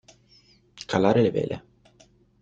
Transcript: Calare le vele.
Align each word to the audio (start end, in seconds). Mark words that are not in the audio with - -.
Calare 0.93 1.21
le 1.27 1.35
vele. 1.35 1.63